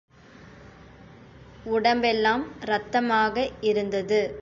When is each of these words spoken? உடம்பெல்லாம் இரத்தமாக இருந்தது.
உடம்பெல்லாம் 1.65 2.43
இரத்தமாக 2.61 3.51
இருந்தது. 3.61 4.21